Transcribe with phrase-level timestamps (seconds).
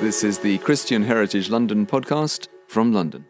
[0.00, 3.24] This is the Christian Heritage London podcast from London.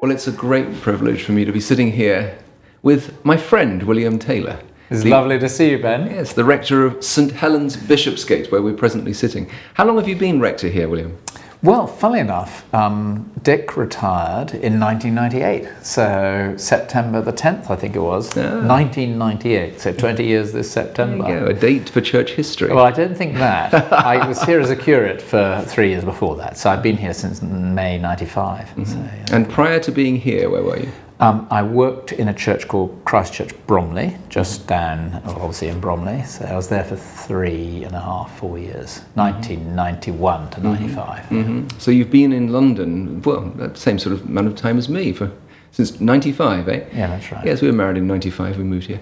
[0.00, 2.38] Well, it's a great privilege for me to be sitting here
[2.82, 4.58] with my friend William Taylor.
[4.90, 6.06] It's The- lovely to see you, Ben.
[6.06, 9.48] Yes, the rector of St Helen's Bishopsgate, where we're presently sitting.
[9.74, 11.16] How long have you been rector here, William?
[11.62, 15.68] Well, funnily enough, um, Dick retired in 1998.
[15.82, 18.36] So September the 10th, I think it was.
[18.36, 18.66] Ah.
[18.66, 19.80] 1998.
[19.80, 21.28] So 20 years this There September.
[21.28, 22.72] you go, a date for church history.
[22.72, 23.74] Well, I don't think that.
[23.92, 26.58] I was here as a curate for three years before that.
[26.58, 28.66] So I've been here since May 95.
[28.66, 28.84] Mm-hmm.
[28.84, 29.24] So, yeah.
[29.36, 30.92] and prior to being here, where were you?
[31.18, 36.22] Um, I worked in a church called Christchurch Bromley, just down, obviously in Bromley.
[36.24, 41.72] So I was there for three and a half, four years, 1991 to 95.
[41.78, 45.12] So you've been in London, well, the same sort of amount of time as me,
[45.12, 45.32] for
[45.70, 46.84] since 95, eh?
[46.92, 47.44] Yeah, that's right.
[47.46, 49.00] Yes, we were married in 95, we moved here.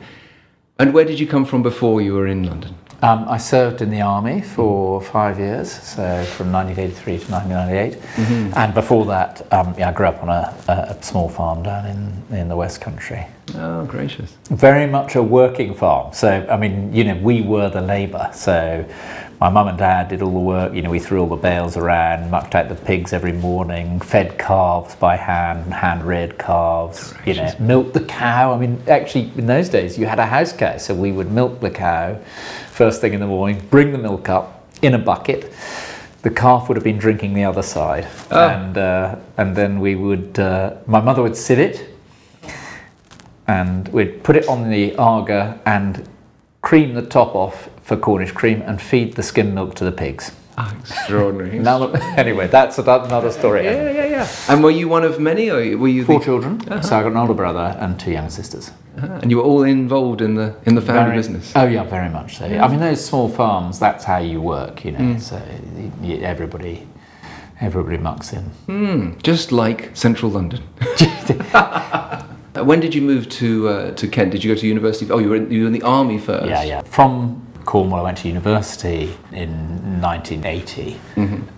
[0.78, 2.74] And where did you come from before you were in London?
[3.04, 8.00] Um, I served in the army for five years, so from 1983 to 1998.
[8.00, 8.58] Mm-hmm.
[8.58, 11.84] And before that, um, yeah, I grew up on a, a, a small farm down
[11.84, 13.26] in, in the West Country.
[13.56, 14.32] Oh, gracious.
[14.48, 16.14] Very much a working farm.
[16.14, 18.30] So, I mean, you know, we were the labour.
[18.32, 18.86] So,
[19.44, 20.72] my mum and dad did all the work.
[20.72, 24.38] You know, we threw all the bales around, mucked out the pigs every morning, fed
[24.38, 28.54] calves by hand, hand reared calves, you know, milked the cow.
[28.54, 30.78] I mean, actually, in those days, you had a house cow.
[30.78, 32.18] So, we would milk the cow
[32.70, 35.52] first thing in the morning, bring the milk up in a bucket.
[36.22, 38.08] The calf would have been drinking the other side.
[38.30, 38.48] Oh.
[38.48, 41.90] And, uh, and then we would, uh, my mother would sit it
[43.46, 46.08] and we'd put it on the Aga and
[46.62, 50.32] cream the top off for Cornish cream and feed the skim milk to the pigs.
[50.56, 51.58] Oh, extraordinary.
[51.70, 53.64] Now, anyway, that's another story.
[53.64, 54.28] yeah, yeah, yeah.
[54.48, 56.60] And were you one of many, or were you Four the, children.
[56.82, 58.70] So I got an older brother and two younger sisters.
[58.96, 61.52] Ah, and you were all involved in the in the family Very- business?
[61.56, 62.44] Oh yeah, very much so.
[62.46, 63.78] I mean, those small farms.
[63.80, 65.18] That's how you work, you know.
[65.18, 66.86] So y- y- everybody,
[67.60, 68.44] everybody mucks in.
[68.66, 70.62] Hmm, just like central London.
[72.56, 74.30] Uh, when did you move to uh, to Kent?
[74.30, 75.10] Did you go to university?
[75.10, 76.46] Oh, you were in, you were in the army first.
[76.46, 76.82] Yeah, yeah.
[76.82, 81.00] From Cornwall, I went to university in 1980,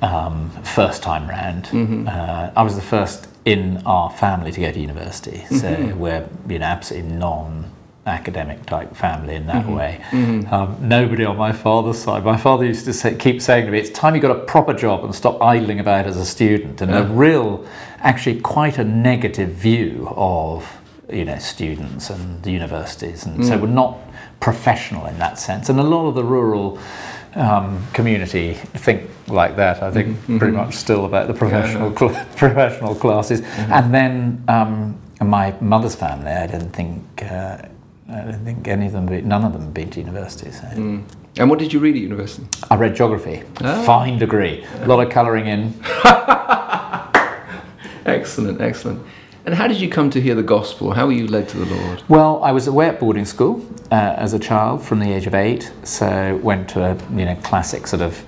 [0.03, 1.69] um, first time round.
[2.09, 6.59] Uh, I was the first in our family to go to university, so we're you
[6.59, 7.73] know absolutely non.
[8.09, 10.01] Academic type family in that way.
[10.53, 12.25] Um, nobody on my father's side.
[12.25, 14.73] My father used to say, keep saying to me, "It's time you got a proper
[14.75, 17.67] job and stop idling about as a student." And a real,
[17.99, 20.76] actually, quite a negative view of
[21.11, 23.99] you know students and universities, and so we're not
[24.41, 25.69] professional in that sense.
[25.69, 26.79] And a lot of the rural
[27.35, 29.83] um, community think like that.
[29.83, 33.43] I think pretty much still about the professional cl- professional classes.
[33.71, 37.03] And then um, my mother's family, I didn't think.
[37.23, 37.59] Uh,
[38.09, 40.53] I don't think any of them, be, none of them, been to university.
[40.53, 40.69] So
[41.39, 42.47] And what did you read at university?
[42.71, 43.43] I read geography,
[43.85, 45.75] fine degree, a lot of colouring in.
[48.07, 49.05] Excellent, excellent.
[49.47, 50.91] And how did you come to hear the gospel?
[50.91, 52.03] How were you led to the Lord?
[52.09, 55.35] Well, I was away at boarding school uh, as a child from the age of
[55.37, 58.27] eight, so went to a you know classic sort of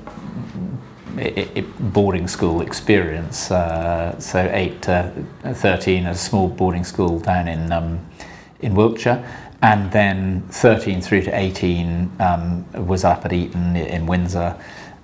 [1.93, 3.51] boarding school experience.
[3.51, 5.13] Uh, so eight to
[5.55, 7.99] thirteen, at a small boarding school down in um,
[8.61, 9.29] in Wiltshire,
[9.61, 14.57] and then thirteen through to eighteen um, was up at Eton in Windsor,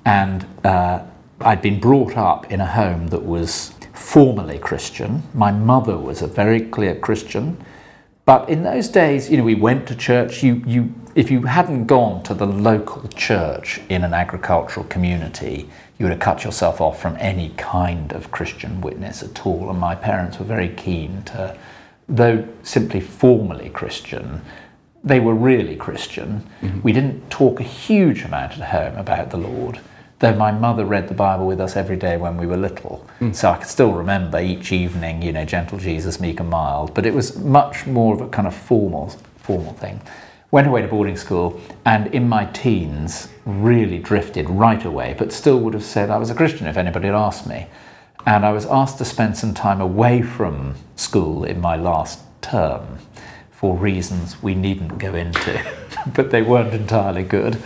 [0.05, 1.03] and uh,
[1.41, 3.74] I'd been brought up in a home that was
[4.05, 5.23] formally Christian.
[5.33, 7.57] My mother was a very clear Christian.
[8.27, 10.43] But in those days, you know, we went to church.
[10.43, 16.05] You, you, if you hadn't gone to the local church in an agricultural community, you
[16.05, 19.71] would have cut yourself off from any kind of Christian witness at all.
[19.71, 21.57] And my parents were very keen to,
[22.07, 24.43] though simply formally Christian,
[25.03, 26.47] they were really Christian.
[26.61, 26.83] Mm-hmm.
[26.83, 29.81] We didn't talk a huge amount at home about the Lord,
[30.25, 33.07] though my mother read the Bible with us every day when we were little.
[33.19, 33.33] Hmm.
[33.33, 37.05] So I can still remember each evening, you know, gentle Jesus, meek and mild, but
[37.05, 40.01] it was much more of a kind of formal, formal thing.
[40.51, 45.61] Went away to boarding school and in my teens really drifted right away, but still
[45.61, 47.67] would have said I was a Christian if anybody had asked me.
[48.25, 52.99] And I was asked to spend some time away from school in my last term
[53.65, 55.59] for reasons we needn't go into,
[56.15, 57.57] but they weren't entirely good.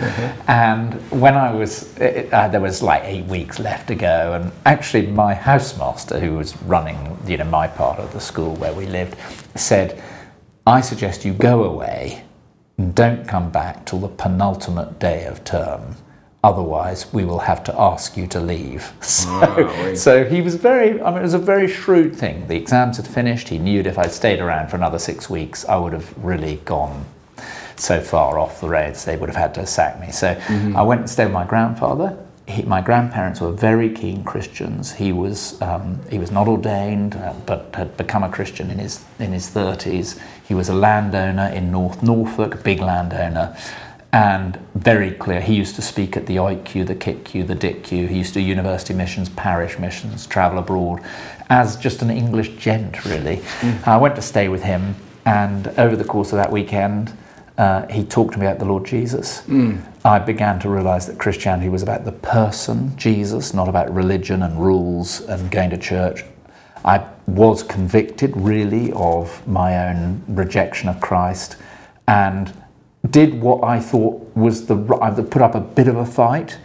[0.47, 4.53] And when I was, it, uh, there was like eight weeks left to go, and
[4.65, 8.87] actually my housemaster, who was running, you know, my part of the school where we
[8.87, 9.17] lived,
[9.57, 10.01] said,
[10.69, 12.23] "I suggest you go away
[12.77, 15.97] and don't come back till the penultimate day of term."
[16.45, 18.93] Otherwise, we will have to ask you to leave.
[19.03, 22.47] So, so he was very, I mean, it was a very shrewd thing.
[22.47, 23.49] The exams had finished.
[23.49, 26.57] He knew that if I'd stayed around for another six weeks, I would have really
[26.65, 27.05] gone
[27.77, 30.11] so far off the roads they would have had to sack me.
[30.13, 30.41] So
[30.77, 32.17] I went and stayed with my grandfather.
[32.47, 34.93] He, my grandparents were very keen Christians.
[34.95, 39.05] He was um, he was not ordained, uh, but had become a Christian in his
[39.19, 40.19] in his thirties.
[40.47, 43.55] He was a landowner in North Norfolk, big landowner,
[44.13, 45.41] and very clear.
[45.41, 48.09] He used to speak at the OICCU, the CICCU, the DICCU.
[48.09, 51.01] He used to do university missions, parish missions, travel abroad,
[51.51, 53.43] as just an English gent, really.
[53.85, 54.95] I went to stay with him,
[55.27, 57.13] and over the course of that weekend,
[57.59, 59.43] uh, he talked to me about the Lord Jesus.
[60.05, 64.59] I began to realize that Christianity was about the person, Jesus, not about religion and
[64.65, 66.25] rules and going to church.
[66.85, 71.57] I was convicted really of my own rejection of Christ
[72.07, 72.53] and
[73.11, 76.59] did what I thought was the I put up a bit of a fight,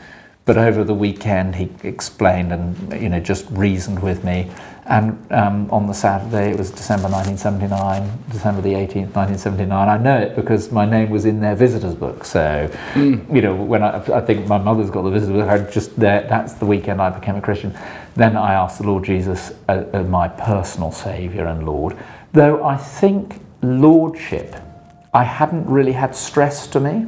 [0.45, 4.51] but over the weekend he explained and you know just reasoned with me.
[4.85, 9.87] And um, on the Saturday, it was December 1979, December the 18th, 1979.
[9.87, 12.25] I know it because my name was in their visitors book.
[12.25, 15.97] So, you know, when I, I think my mother's got the visitors book, I just
[15.97, 16.27] there.
[16.27, 17.73] That's the weekend I became a Christian.
[18.15, 21.97] Then I asked the Lord Jesus as uh, my personal Saviour and Lord.
[22.33, 24.57] Though I think lordship
[25.13, 27.05] I hadn't really had stress to me,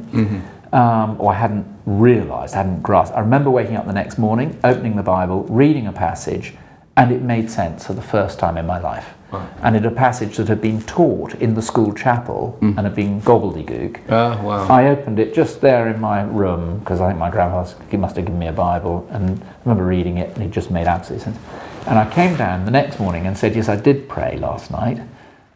[0.72, 3.16] um, or I hadn't realised, I hadn't grasped.
[3.16, 6.54] I remember waking up the next morning, opening the Bible, reading a passage,
[6.96, 9.14] and it made sense for the first time in my life.
[9.62, 13.20] And it a passage that had been taught in the school chapel and had been
[13.20, 14.00] gobbledygook.
[14.08, 14.66] Ah, wow.
[14.68, 18.16] I opened it just there in my room because I think my grandfather he must
[18.16, 21.20] have given me a Bible, and I remember reading it, and it just made absolute
[21.22, 21.36] sense.
[21.86, 25.00] And I came down the next morning and said, "Yes, I did pray last night.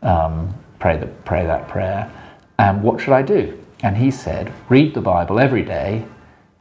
[0.02, 2.10] Um, pray that pray that prayer.
[2.60, 3.42] And what should I do?"
[3.82, 6.04] And he said, "Read the Bible every day,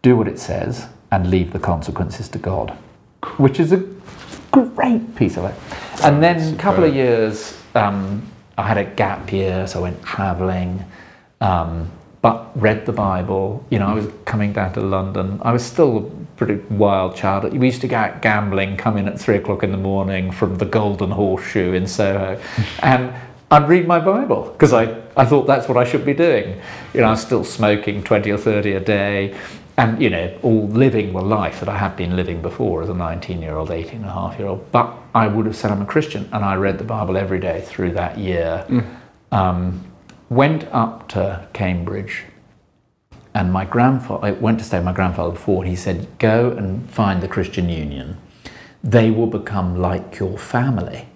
[0.02, 2.74] do what it says, and leave the consequences to God,"
[3.38, 3.84] which is a
[4.52, 5.56] great piece of it.
[6.04, 8.22] And then a couple of years, um,
[8.58, 10.84] I had a gap year, so I went travelling,
[11.42, 11.90] um,
[12.22, 13.64] but read the Bible.
[13.70, 15.40] You know, I was coming down to London.
[15.44, 16.02] I was still a
[16.36, 17.52] pretty wild child.
[17.54, 20.58] We used to go out gambling, come in at three o'clock in the morning from
[20.58, 22.40] the Golden Horseshoe in Soho,
[22.84, 23.14] and
[23.52, 26.62] I'd read my Bible because I, I thought that's what I should be doing.
[26.94, 29.38] You know, I was still smoking 20 or 30 a day
[29.78, 32.94] and, you know, all living the life that I had been living before as a
[32.94, 34.72] 19 year old, 18 and a half year old.
[34.72, 37.62] But I would have said I'm a Christian and I read the Bible every day
[37.62, 38.66] through that year.
[39.32, 39.86] Um,
[40.30, 42.26] went up to Cambridge
[43.34, 46.52] and my grandfather, I went to stay with my grandfather before, and he said, Go
[46.52, 48.18] and find the Christian Union.
[48.84, 51.08] They will become like your family.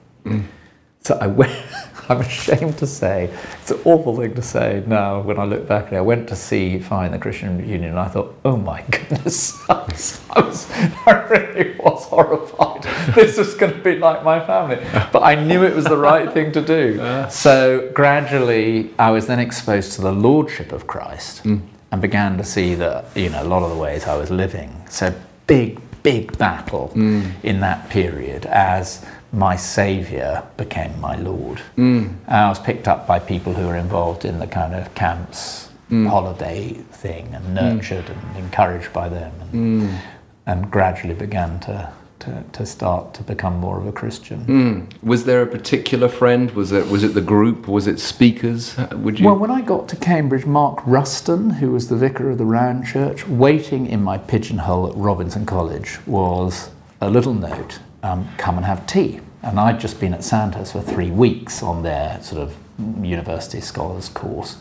[1.01, 1.51] So I went,
[2.09, 3.29] I'm ashamed to say,
[3.61, 5.97] it's an awful thing to say now when I look back at it.
[5.97, 9.83] I went to see Find the Christian Union and I thought, oh my goodness, I,
[9.85, 12.87] was, I, was, I really was horrified.
[13.15, 14.77] This was going to be like my family.
[15.11, 16.97] But I knew it was the right thing to do.
[17.29, 21.61] So gradually I was then exposed to the Lordship of Christ mm.
[21.91, 24.73] and began to see that, you know, a lot of the ways I was living.
[24.89, 25.13] So
[25.47, 27.31] big, big battle mm.
[27.43, 31.57] in that period as my saviour became my Lord.
[31.75, 32.15] Mm.
[32.27, 35.69] And I was picked up by people who were involved in the kind of camps
[35.89, 36.07] mm.
[36.07, 38.29] holiday thing and nurtured mm.
[38.29, 39.99] and encouraged by them and,
[40.45, 44.87] and gradually began to, to, to start to become more of a Christian.
[45.01, 46.51] Was there a particular friend?
[46.51, 47.67] Was it was it the group?
[47.67, 48.77] Was it speakers?
[48.77, 49.25] Uh, Would you?
[49.25, 52.85] Well, when I got to Cambridge, Mark Ruston, who was the vicar of the Round
[52.85, 56.69] Church, waiting in my pigeonhole at Robinson College was
[57.01, 59.19] a little note um, come and have tea.
[59.41, 62.55] And I'd just been at Sandhurst for three weeks on their sort of
[63.01, 64.57] university scholars course.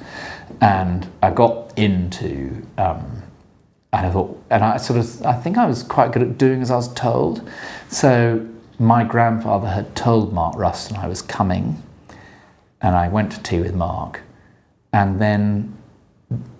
[0.61, 3.23] And I got into, um,
[3.93, 6.63] and I thought, and I sort of, I think I was quite good at doing
[6.63, 7.49] as I was told.
[7.89, 8.47] So
[8.79, 11.83] my grandfather had told Mark Ruston I was coming,
[12.81, 14.21] and I went to tea with Mark.
[14.93, 15.77] And then,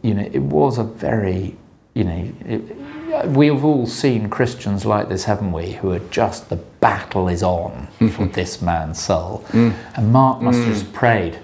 [0.03, 1.57] you know, it was a very,
[1.95, 2.77] you know, it,
[3.26, 5.73] we've all seen Christians like this, haven't we?
[5.73, 8.09] Who are just the battle is on mm-hmm.
[8.09, 9.45] for this man's soul.
[9.49, 9.75] Mm.
[9.97, 10.73] And Mark must have mm.
[10.73, 11.38] just prayed.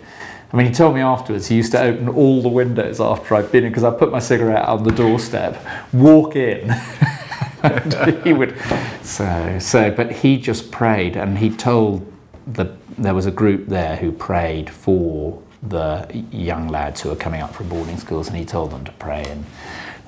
[0.52, 3.52] I mean, he told me afterwards he used to open all the windows after I'd
[3.52, 6.70] been in because I put my cigarette on the doorstep, walk in.
[7.62, 8.56] and he would
[9.02, 12.12] so so but he just prayed and he told
[12.46, 17.40] the there was a group there who prayed for the young lads who were coming
[17.40, 19.44] up from boarding schools and he told them to pray and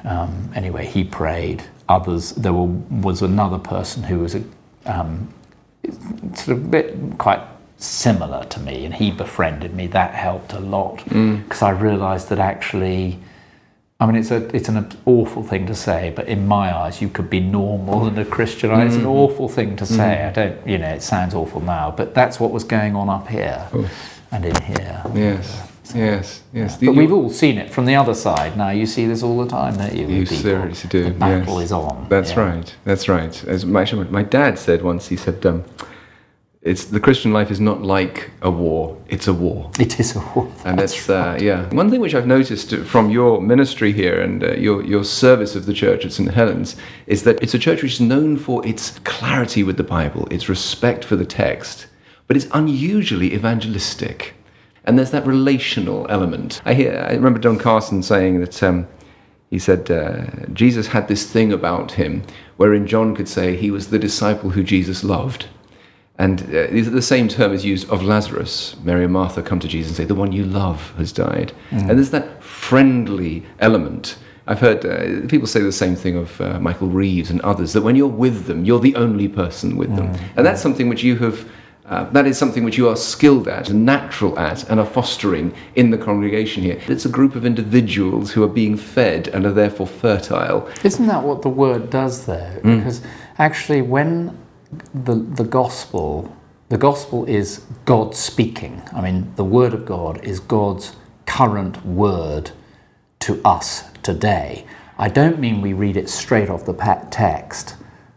[0.05, 2.67] um, anyway he prayed others there were,
[3.01, 4.43] was another person who was a
[4.87, 5.33] um,
[6.35, 7.43] sort of bit quite
[7.79, 12.39] similar to me and he befriended me that helped a lot because I realized that
[12.39, 13.19] actually
[14.01, 17.11] I mean, it's a it's an awful thing to say, but in my eyes, you
[17.11, 18.71] could be normal and a Christian.
[18.81, 20.25] It's an awful thing to say.
[20.25, 23.29] I don't, you know, it sounds awful now, but that's what was going on up
[23.29, 23.69] here
[24.33, 25.03] and in here.
[25.15, 25.70] Yes.
[25.95, 26.77] Yes, yes.
[26.77, 28.57] But we've all seen it from the other side.
[28.57, 30.07] Now you see this all the time, don't you?
[30.07, 31.05] You seriously do.
[31.05, 31.67] The battle yes.
[31.67, 32.07] is on.
[32.09, 32.41] That's yeah.
[32.41, 32.77] right.
[32.85, 33.45] That's right.
[33.45, 35.65] As my, my dad said once, he said, um,
[36.63, 40.21] "It's the Christian life is not like a war; it's a war." It is a
[40.21, 40.53] war.
[40.65, 41.69] And that's, uh, yeah.
[41.75, 45.67] One thing which I've noticed from your ministry here and uh, your, your service of
[45.67, 46.31] the church at St.
[46.31, 50.27] Helen's is that it's a church which is known for its clarity with the Bible,
[50.31, 51.87] its respect for the text,
[52.27, 54.35] but it's unusually evangelistic.
[54.85, 56.61] And there's that relational element.
[56.65, 58.89] I, hear, I remember Don Carson saying that um,
[59.51, 62.23] he said uh, Jesus had this thing about him
[62.57, 65.47] wherein John could say he was the disciple who Jesus loved.
[66.19, 68.77] And uh, the same term is used of Lazarus.
[68.85, 71.53] Mary and Martha come to Jesus and say, The one you love has died.
[71.89, 74.19] And there's that friendly element.
[74.47, 77.83] I've heard uh, people say the same thing of uh, Michael Reeves and others that
[77.83, 80.09] when you're with them, you're the only person with them.
[80.37, 81.49] And that's something which you have,
[81.91, 85.53] uh, that is something which you are skilled at and natural at and are fostering
[85.75, 86.81] in the congregation here.
[86.87, 90.69] It's a group of individuals who are being fed and are therefore fertile.
[90.85, 92.61] Isn't that what the word does, though?
[92.63, 92.79] Mm.
[92.79, 93.03] Because
[93.39, 94.39] actually, when
[94.95, 96.35] the the gospel,
[96.69, 98.81] the gospel is God speaking.
[98.95, 100.95] I mean, the word of God is God's
[101.27, 102.53] current word
[103.21, 104.65] to us today.
[104.97, 106.75] I don't mean we read it straight off the
[107.11, 107.75] text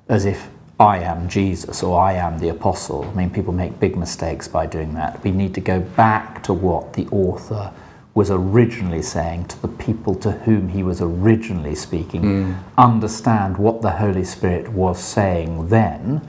[0.10, 0.50] as if
[0.84, 3.06] I am Jesus or I am the apostle.
[3.06, 5.24] I mean, people make big mistakes by doing that.
[5.24, 7.72] We need to go back to what the author
[8.14, 13.92] was originally saying to the people to whom he was originally speaking, understand what the
[13.92, 16.22] Holy Spirit was saying then.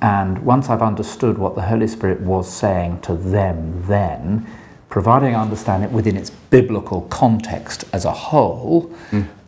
[0.00, 4.46] And once I've understood what the Holy Spirit was saying to them then,
[4.88, 8.90] providing I understand it within its biblical context as a whole,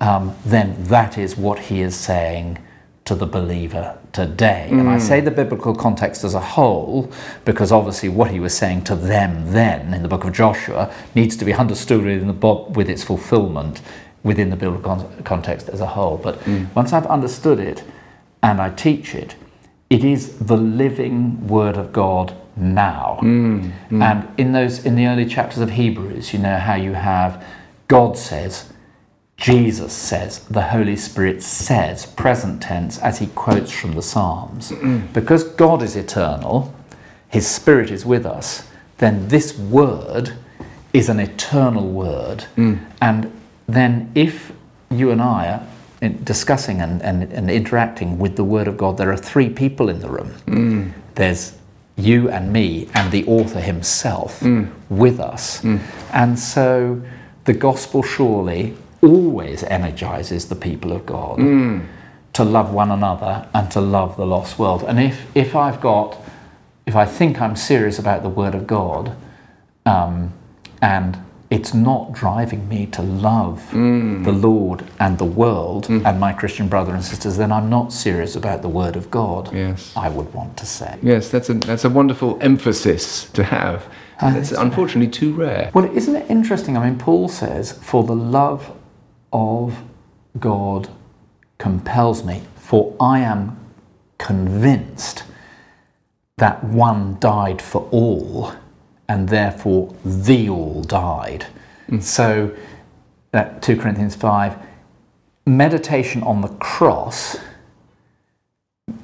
[0.01, 2.59] um, then that is what he is saying
[3.07, 4.69] to the believer today.
[4.71, 5.01] And I mm.
[5.01, 7.11] say the biblical context as a whole
[7.45, 11.37] because obviously what he was saying to them then in the book of Joshua needs
[11.37, 13.81] to be understood within the with its fulfillment
[14.23, 16.19] within the biblical con- context as a whole.
[16.19, 16.75] But mm.
[16.75, 17.85] once I've understood it
[18.43, 19.37] and I teach it,
[19.89, 23.21] it is the living word of God now.
[23.23, 23.73] Mm,
[24.03, 27.45] and in those in the early chapters of Hebrews, you know how you have
[27.89, 28.73] God says,
[29.37, 34.73] Jesus says, the Holy Spirit says, present tense, as he quotes from the Psalms.
[35.13, 36.75] Because God is eternal,
[37.29, 38.67] his Spirit is with us,
[38.99, 40.33] then this word
[40.95, 42.47] is an eternal word.
[42.57, 42.85] Mm.
[43.03, 44.53] And then if
[44.91, 45.67] you and I are
[46.01, 49.91] in- discussing and, and, and interacting with the Word of God, there are three people
[49.91, 50.31] in the room.
[50.47, 50.93] Mm.
[51.15, 51.59] There's
[51.97, 54.71] you and me and the author himself mm.
[54.89, 55.63] with us.
[56.13, 57.03] And so
[57.45, 58.77] the gospel surely
[59.07, 61.39] always energizes the people of God
[62.33, 64.83] to love one another and to love the lost world.
[64.83, 66.21] And if, if I've got,
[66.85, 69.17] if I think I'm serious about the Word of God,
[69.87, 70.35] um,
[70.83, 71.17] and
[71.49, 76.93] it's not driving me to love the Lord and the world and my Christian brother
[76.93, 79.55] and sisters, then I'm not serious about the Word of God.
[79.55, 79.93] Yes.
[79.97, 80.99] I would want to say.
[81.03, 83.89] Yes, that's a, that's a wonderful emphasis to have.
[84.21, 85.71] And it's unfortunately too rare.
[85.73, 86.77] Well, isn't it interesting?
[86.77, 88.76] I mean, Paul says, For the love
[89.37, 89.83] of
[90.41, 90.89] God
[91.59, 93.59] compels me, for I am
[94.19, 95.25] convinced
[96.39, 98.53] that one died for all,
[99.09, 101.47] and therefore the all died.
[101.89, 102.01] Hmm.
[102.01, 102.55] So,
[103.33, 104.57] that 2 Corinthians 5,
[105.45, 107.37] meditation on the cross,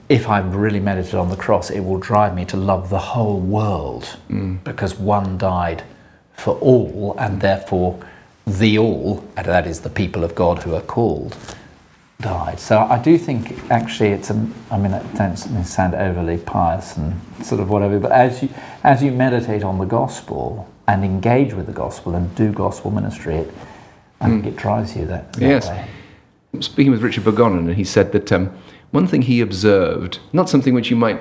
[0.08, 3.40] if I really meditate on the cross, it will drive me to love the whole
[3.40, 4.56] world hmm.
[4.64, 5.84] because one died
[6.32, 8.02] for all, and therefore
[8.46, 11.36] the all, and that is the people of God who are called,
[12.20, 12.58] died.
[12.60, 17.20] So I do think actually it's a, I mean, it don't sound overly pious and
[17.44, 18.48] sort of whatever, but as you,
[18.84, 23.36] as you meditate on the gospel and engage with the gospel and do gospel ministry,
[23.36, 23.54] it,
[24.20, 25.68] I think it drives you that, that Yes.
[25.68, 25.86] way.
[26.60, 28.56] Speaking with Richard Borgonon, and he said that um,
[28.92, 31.20] one thing he observed, not something which you might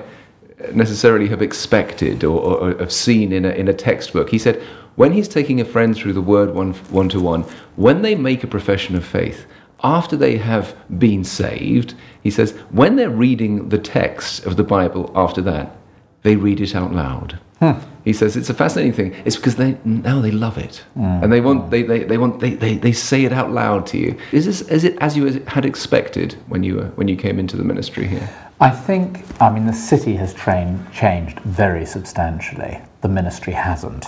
[0.74, 4.62] necessarily have expected or, or, or have seen in a, in a textbook, he said
[4.96, 7.44] when he's taking a friend through the word one, one to one,
[7.76, 9.46] when they make a profession of faith,
[9.84, 15.12] after they have been saved, he says, when they're reading the text of the Bible
[15.16, 15.76] after that,
[16.24, 17.40] they read it out loud.
[17.60, 17.74] Hmm.
[18.04, 19.22] He says it's a fascinating thing.
[19.24, 21.04] It's because they now they love it, hmm.
[21.04, 24.00] and they want they, they, they want they, they, they say it out loud to
[24.00, 24.18] you.
[24.32, 27.58] Is this is it as you had expected when you were when you came into
[27.58, 28.28] the ministry here?
[28.60, 32.80] I think, I mean, the city has train, changed very substantially.
[33.02, 34.06] The ministry hasn't.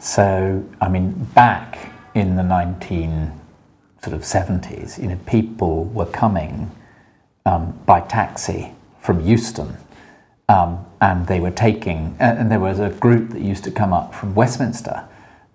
[0.00, 3.32] So, I mean, back in the 19
[4.02, 6.70] sort of 70s, you know, people were coming
[7.46, 9.76] um, by taxi from Euston,
[10.48, 13.92] um, and they were taking, and, and there was a group that used to come
[13.92, 15.08] up from Westminster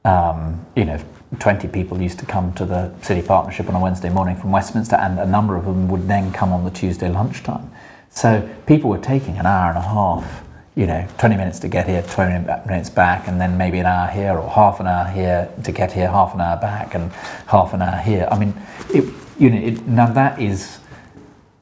[0.05, 0.99] um, you know,
[1.39, 4.95] 20 people used to come to the city partnership on a Wednesday morning from Westminster,
[4.95, 7.69] and a number of them would then come on the Tuesday lunchtime.
[8.09, 10.43] So people were taking an hour and a half,
[10.79, 14.07] you know, 20 minutes to get here, 20 minutes back, and then maybe an hour
[14.07, 17.11] here or half an hour here to get here, half an hour back, and
[17.47, 18.29] half an hour here.
[18.31, 18.53] I mean,
[18.93, 19.03] it,
[19.37, 20.79] you know, it, now that is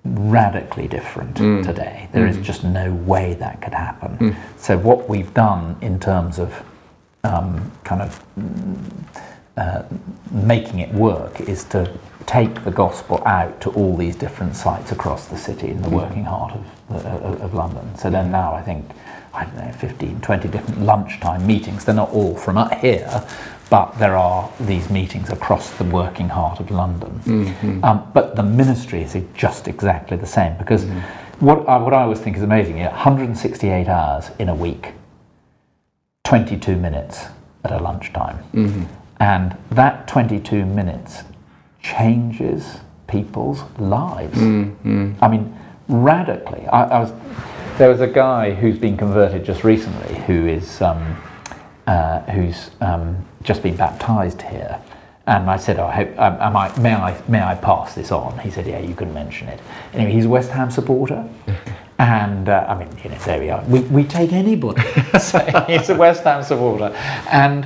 [0.05, 2.07] radically different today.
[2.11, 4.35] There is just no way that could happen.
[4.57, 6.63] So what we've done in terms of
[7.23, 8.23] um, kind of
[9.57, 9.81] uh,
[10.31, 11.91] making it work is to
[12.27, 15.95] take the gospel out to all these different sites across the city in the hmm.
[15.95, 16.53] working heart
[16.89, 17.97] of, of, of London.
[17.97, 18.85] So then now I think,
[19.33, 21.85] I don't know, 15, 20 different lunchtime meetings.
[21.85, 23.25] They're not all from up here,
[23.69, 27.21] but there are these meetings across the working heart of London.
[27.23, 27.83] Mm-hmm.
[27.83, 31.45] Um, but the ministry is just exactly the same because mm-hmm.
[31.45, 34.91] what, I, what I always think is amazing, yeah, 168 hours in a week.
[36.25, 37.27] 22 minutes
[37.63, 38.37] at a lunchtime.
[38.53, 38.83] Mm-hmm.
[39.21, 41.23] And that 22 minutes
[41.95, 42.77] changes
[43.07, 44.37] people's lives.
[45.21, 46.65] I mean, radically.
[46.67, 47.13] I, I was,
[47.77, 51.17] there was a guy who's been converted just recently who is um,
[51.87, 54.79] uh, who's um, just been baptized here.
[55.25, 58.11] And I said, oh, I hope, um, am I, may, I, may I pass this
[58.13, 58.37] on?
[58.39, 59.59] He said, Yeah, you can mention it.
[59.93, 61.27] Anyway, he's a West Ham supporter.
[61.99, 63.63] And uh, I mean, you know, there we are.
[63.63, 64.83] We, we take anybody.
[65.19, 66.95] so he's a West Ham supporter.
[67.31, 67.65] And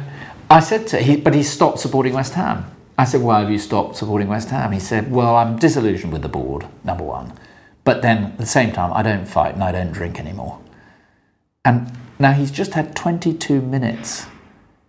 [0.50, 2.66] I said to him, but he stopped supporting West Ham.
[3.02, 4.72] I said, Why have you stopped supporting West Ham?
[4.72, 7.34] He said, Well, I'm disillusioned with the board, number one.
[7.84, 10.60] But then at the same time, I don't fight and I don't drink anymore.
[11.66, 14.28] And now he's just had 22 minutes.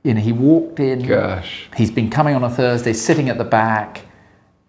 [0.02, 1.07] You know, he walked in.
[1.07, 1.69] Gosh.
[1.75, 4.02] He's been coming on a Thursday, sitting at the back.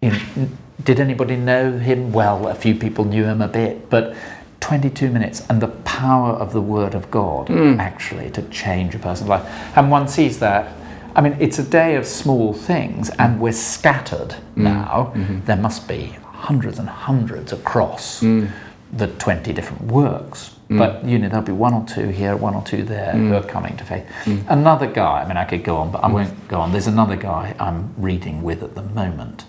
[0.00, 0.48] You know,
[0.82, 2.12] did anybody know him?
[2.12, 4.16] Well, a few people knew him a bit, but
[4.60, 7.78] 22 minutes and the power of the Word of God hmm.
[7.78, 9.46] actually to change a person's life.
[9.76, 10.72] And one sees that.
[11.14, 13.38] I mean, it's a day of small things, and mm.
[13.38, 14.56] we're scattered mm.
[14.56, 15.12] now.
[15.14, 15.44] Mm-hmm.
[15.44, 18.50] There must be hundreds and hundreds across mm.
[18.92, 20.54] the 20 different works.
[20.70, 23.42] But you know, there'll be one or two here, one or two there who are
[23.42, 24.06] coming to faith.
[24.48, 26.72] Another guy, I mean, I could go on, but I won't go on.
[26.72, 29.44] There's another guy I'm reading with at the moment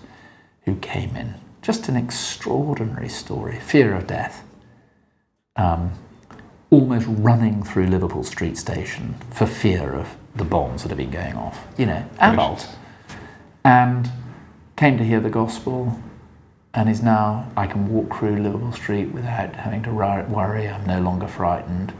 [0.64, 1.34] who came in.
[1.62, 3.58] Just an extraordinary story.
[3.58, 4.44] Fear of death.
[5.56, 5.92] Um,
[6.70, 11.34] almost running through Liverpool Street Station for fear of the bombs that have been going
[11.34, 11.66] off.
[11.76, 12.68] You know, adult.
[13.64, 14.10] And
[14.76, 15.98] came to hear the gospel
[16.74, 21.00] and is now, I can walk through Liverpool Street without having to worry, I'm no
[21.00, 21.92] longer frightened.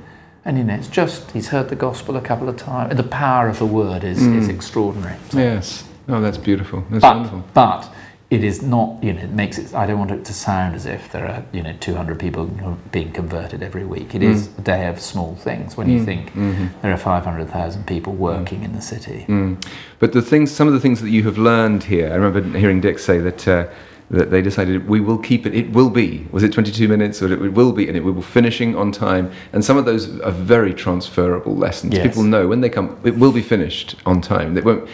[0.45, 2.95] And you know, it's just, he's heard the gospel a couple of times.
[2.95, 4.55] The power of the word is, is mm.
[4.55, 5.17] extraordinary.
[5.31, 5.85] So- Yes.
[6.09, 6.85] Oh, that's beautiful.
[6.91, 7.45] That's but, wonderful.
[7.53, 7.93] but
[8.29, 10.85] it is not, you know, it makes it, I don't want it to sound as
[10.85, 12.47] if there are, you know, 200 people
[12.91, 14.17] being converted every week.
[14.17, 18.65] It is a day of small things when you think there are 500,000 people working
[18.65, 19.27] in the city.
[19.29, 19.65] Mm.
[20.01, 22.81] But the things, some of the things that you have learned here, I remember hearing
[22.81, 23.69] Dick say that uh,
[24.11, 25.55] that they decided we will keep it.
[25.55, 26.29] It will be.
[26.31, 27.23] Was it 22 minutes?
[27.23, 29.33] Or it will be, and it will be finishing on time.
[29.53, 31.95] And some of those are very transferable lessons.
[31.95, 32.07] Yes.
[32.07, 34.55] People know when they come, it will be finished on time.
[34.55, 34.89] They won't.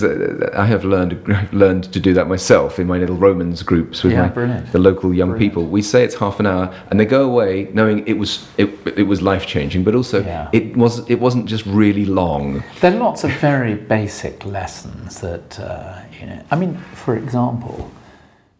[0.00, 4.02] Because I have learned I've learned to do that myself in my little Romans groups
[4.02, 5.52] with Yeah, my, the local young Brilliant.
[5.54, 5.66] people.
[5.66, 9.04] We say it's half an hour, and they go away knowing it was it, it
[9.04, 10.48] was life changing, but also Yeah.
[10.52, 12.62] it was it wasn't just really long.
[12.80, 17.90] There are lots of very basic lessons that, uh, you know, I mean, for example,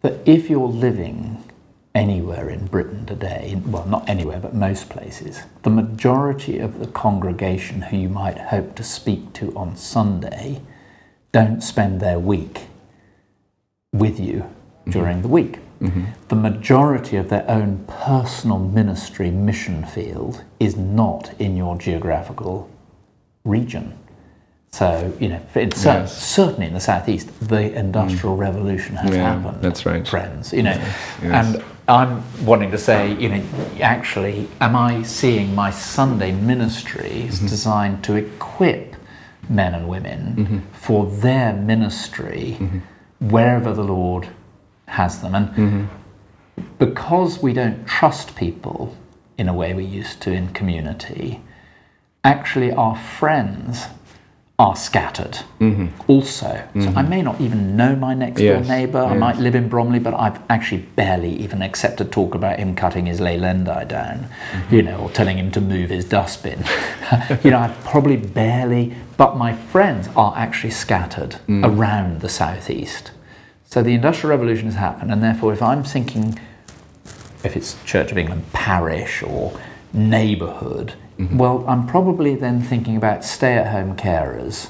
[0.02, 1.42] that if you're living
[1.94, 7.80] anywhere in Britain today, well, not anywhere, but most places, the majority of the congregation
[7.82, 10.60] who you might hope to speak to on Sunday
[11.36, 12.56] don't spend their week
[13.92, 14.90] with you mm-hmm.
[14.90, 15.58] during the week.
[15.82, 16.04] Mm-hmm.
[16.28, 22.70] The majority of their own personal ministry mission field is not in your geographical
[23.44, 23.86] region.
[24.70, 26.16] So, you know, in cer- Yes.
[26.38, 28.40] certainly in the southeast, the industrial mm.
[28.40, 29.58] revolution has Yeah, happened.
[29.62, 30.08] that's right.
[30.08, 30.52] friends.
[30.54, 30.78] You know,
[31.22, 31.54] yes.
[31.54, 33.42] and I'm wanting to say, you know,
[33.80, 37.46] actually, am I seeing my Sunday ministry is Mm-hmm.
[37.56, 38.85] designed to equip
[39.48, 43.28] men and women for their ministry Mm-hmm.
[43.30, 44.28] wherever the Lord
[44.86, 45.84] has them, and Mm-hmm.
[46.78, 48.96] because we don't trust people
[49.38, 51.40] in a way we used to in community,
[52.24, 53.86] actually our friends
[54.58, 55.38] are scattered
[56.08, 56.66] also.
[56.80, 58.62] So I may not even know my next door Mm-hmm.
[58.62, 62.58] Yes, neighbour, I might live in Bromley, but I've actually barely even accepted talk about
[62.58, 64.74] him cutting his leylandii down, Mm-hmm.
[64.74, 66.64] you know, or telling him to move his dustbin.
[67.44, 71.62] you know, I've probably barely, but my friends are actually scattered Mm.
[71.66, 73.10] around the southeast.
[73.66, 76.38] So the Industrial Revolution has happened, and therefore, if I'm thinking,
[77.44, 79.58] if it's Church of England parish or
[79.92, 81.38] neighbourhood, Mm-hmm.
[81.38, 84.68] well, I'm probably then thinking about stay at home carers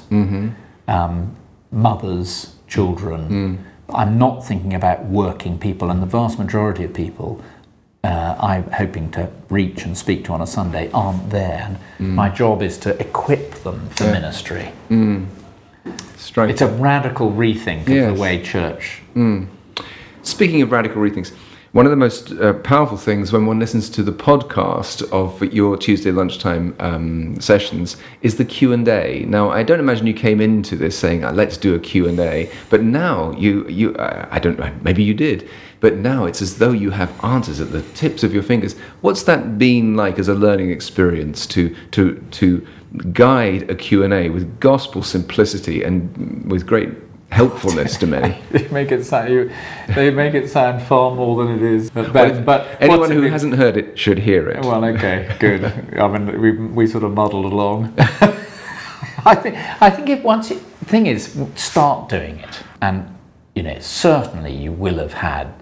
[0.87, 1.35] um,
[1.71, 3.65] mothers, children.
[3.89, 7.41] I'm not thinking about working people, and the vast majority of people
[8.03, 11.77] uh, I'm hoping to reach and speak to on a Sunday aren't there.
[11.99, 14.11] And My job is to equip them for Yeah.
[14.13, 14.71] ministry.
[16.15, 16.53] Striking.
[16.53, 19.01] It's a radical rethink of the way church.
[20.23, 21.31] Speaking of radical rethinks,
[21.73, 25.75] one of the most uh, powerful things when one listens to the podcast of your
[25.77, 29.25] Tuesday lunchtime um, sessions is the Q and A.
[29.25, 32.19] Now, I don't imagine you came into this saying, uh, "Let's do a Q and
[32.19, 35.47] A," but now you, you, uh, I don't know, maybe you did,
[35.79, 38.75] but now it's as though you have answers at the tips of your fingers.
[39.01, 42.65] What's that been like as a learning experience to to to
[43.11, 46.89] guide a Q and A with gospel simplicity and with great
[47.29, 48.41] helpfulness to many?
[48.51, 49.51] They make it sound you,
[49.95, 51.89] they make it sound far more than it is.
[51.89, 54.63] But, if but anyone who it- hasn't heard it should hear it.
[54.63, 55.65] Well, okay, good.
[55.99, 57.93] I mean, we, we sort of muddled along.
[59.25, 63.13] I think I think if once it, thing is start doing it, and
[63.55, 65.53] you know certainly you will have had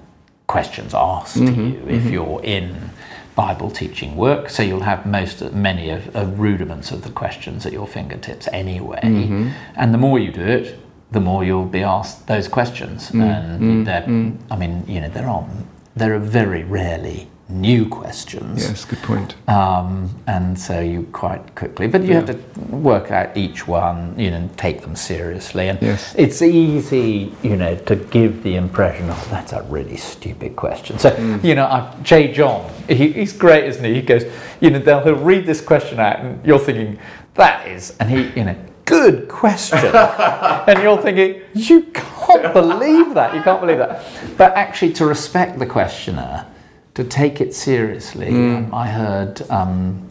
[0.48, 2.14] questions asked to mm-hmm, you if mm-hmm.
[2.14, 2.92] you're in
[3.36, 7.74] Bible teaching work, so you'll have most many of, of rudiments of the questions at
[7.74, 9.02] your fingertips anyway.
[9.04, 9.50] Mm-hmm.
[9.76, 10.80] And the more you do it,
[11.12, 13.12] the more you'll be asked those questions.
[13.12, 14.38] Mm, and mm, they're, mm.
[14.52, 15.48] I mean, you know, there are
[15.96, 18.64] there are very rarely new questions.
[18.64, 19.36] Yes, good point.
[19.48, 24.32] Um, and so you quite quickly, but you have to work out each one, you
[24.32, 25.70] know, take them seriously.
[25.70, 26.16] And Yes.
[26.18, 30.98] it's easy, you know, to give the impression, oh, that's a really stupid question.
[30.98, 33.94] So, you know, I, J.John, he, he's great, isn't he?
[33.94, 34.26] He goes,
[34.60, 36.98] you know, they'll he'll read this question out, and you're thinking,
[37.36, 39.80] that is, and he, you know, good question.
[39.96, 43.36] and you're thinking, you can't believe that.
[43.36, 44.06] You can't believe that.
[44.38, 46.46] But actually, to respect the questioner,
[46.94, 50.08] to take it seriously, um, I heard um,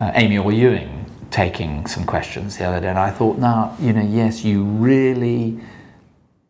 [0.00, 4.02] uh, Amy Orr-Ewing taking some questions the other day, and I thought, now, you know,
[4.02, 5.58] yes, you really,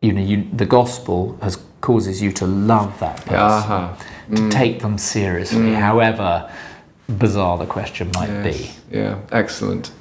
[0.01, 3.97] you know, you, the gospel has causes you to love that person, Aha.
[4.35, 6.51] to take them seriously, however
[7.07, 8.71] bizarre the question might be.
[8.89, 9.91] Yeah, excellent.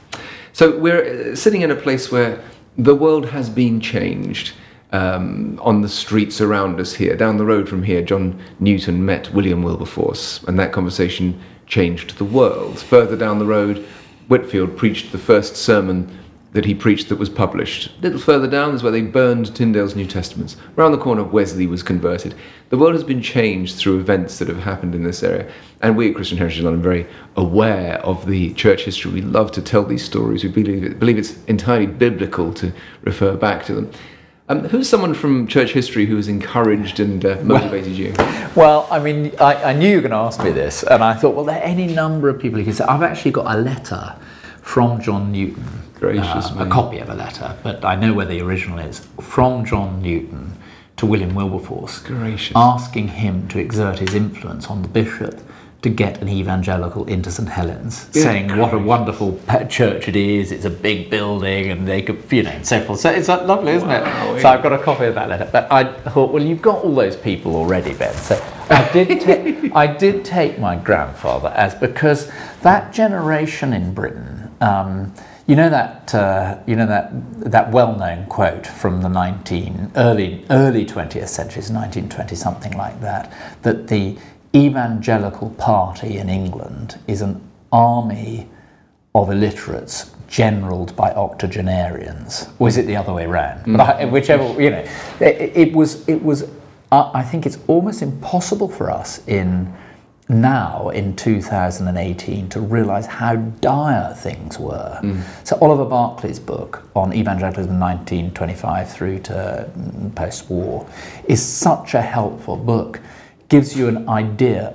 [0.54, 2.40] So we're uh, sitting in a place where
[2.78, 4.52] the world has been changed.
[4.92, 9.34] Um, on the streets around us here, down the road from here, John Newton met
[9.34, 12.78] William Wilberforce, and that conversation changed the world.
[12.78, 13.84] Further down the road,
[14.28, 16.16] Whitefield preached the first sermon
[16.54, 17.90] that he preached that was published.
[17.98, 20.56] A little further down is where they burned Tyndale's New Testaments.
[20.76, 22.32] Round the corner, Wesley was converted.
[22.70, 25.50] The world has been changed through events that have happened in this area.
[25.82, 29.10] And we at Christian Heritage London are very aware of the church history.
[29.10, 30.44] We love to tell these stories.
[30.44, 33.90] We believe, it, believe it's entirely biblical to refer back to them.
[34.48, 38.12] Um, who's someone from church history who has encouraged and uh, motivated you?
[38.54, 41.14] Well, I mean, I, I knew you were going to ask me this, and I
[41.14, 42.84] thought, well, there are any number of people who can say.
[42.84, 44.14] I've actually got a letter
[44.64, 45.64] from John Newton,
[46.00, 49.64] Gracious uh, a copy of a letter, but I know where the original is from
[49.64, 50.56] John Newton
[50.96, 52.52] to William Wilberforce, Gracious.
[52.56, 55.38] asking him to exert his influence on the bishop
[55.82, 60.16] to get an evangelical into St Helen's, Good saying what a wonderful pe- church it
[60.16, 60.50] is.
[60.50, 63.00] It's a big building, and they could, you know, and so forth.
[63.00, 64.40] So it's uh, lovely, isn't Wow, it?
[64.40, 65.46] So I've got a copy of that letter.
[65.52, 68.14] But I thought, well, you've got all those people already, Ben.
[68.14, 72.30] So I did, ta- I did take my grandfather as because
[72.62, 74.43] that generation in Britain.
[74.60, 75.12] Um,
[75.46, 77.10] you know that uh, you know that
[77.50, 83.32] that well-known quote from the 19 early early 20th century, it's 1920 something like that,
[83.62, 84.16] that the
[84.54, 87.40] evangelical party in England is an
[87.72, 88.48] army
[89.14, 93.64] of illiterates generaled by octogenarians, or is it the other way around?
[93.76, 94.84] But I, whichever, you know,
[95.20, 96.48] it, it was, it was.
[96.90, 99.72] I I think it's almost impossible for us in
[100.28, 104.98] now in 2018 to realise how dire things were.
[105.44, 110.88] So Oliver Barclay's book on evangelicalism 1925 through to mm, post-war
[111.28, 113.00] is such a helpful book.
[113.48, 114.74] Gives you an idea,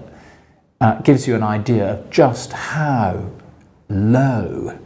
[0.81, 3.31] uh, gives you an idea of just how
[3.89, 4.77] low.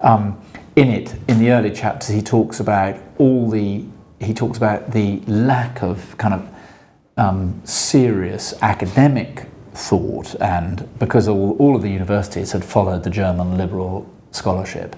[0.00, 0.40] Um,
[0.74, 3.84] in it, in the early chapters, he talks about all the
[4.20, 6.48] he talks about the lack of kind of
[7.16, 13.56] um, serious academic thought, and because all, all of the universities had followed the German
[13.56, 14.96] liberal scholarship,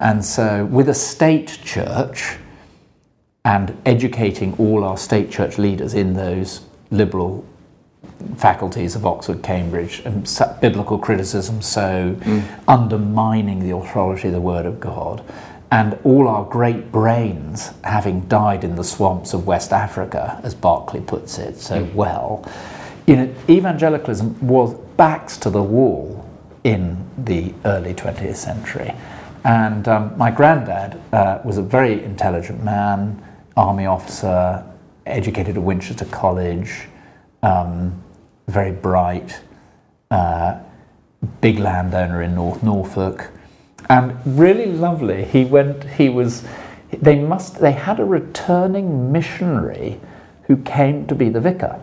[0.00, 2.36] and so with a state church
[3.44, 7.44] and educating all our state church leaders in those liberal
[8.36, 10.28] faculties of Oxford, Cambridge, and
[10.60, 12.62] biblical criticism, so mm.
[12.66, 15.22] undermining the authority of the Word of God,
[15.70, 21.00] and all our great brains having died in the swamps of West Africa, as Barclay
[21.00, 21.94] puts it so mm.
[21.94, 22.44] well.
[23.08, 26.28] You know, evangelicalism was backs to the wall
[26.62, 28.94] in the early 20th century.
[29.44, 33.24] And um, my granddad uh, was a very intelligent man,
[33.56, 34.62] army officer,
[35.06, 36.88] educated at Winchester College,
[37.42, 37.98] um,
[38.46, 39.40] very bright,
[40.10, 40.58] uh,
[41.40, 43.30] big landowner in North Norfolk,
[43.88, 45.24] and really lovely.
[45.24, 45.82] He went.
[45.82, 46.46] He was.
[46.92, 47.58] They must.
[47.58, 49.98] They had a returning missionary
[50.42, 51.80] who came to be the vicar,